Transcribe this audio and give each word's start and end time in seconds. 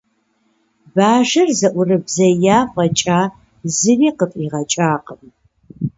Бажэр 0.95 1.49
зэӀурыбзея 1.59 2.57
фӀэкӀа, 2.71 3.19
зыри 3.75 4.09
къыфӀигъэкӀакъым. 4.17 5.21